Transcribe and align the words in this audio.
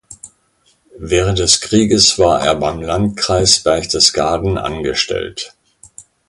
Während 0.97 1.37
des 1.37 1.61
Krieges 1.61 2.17
war 2.17 2.41
er 2.43 2.55
beim 2.55 2.81
Landkreis 2.81 3.59
Berchtesgaden 3.61 4.57
angestellt. 4.57 5.53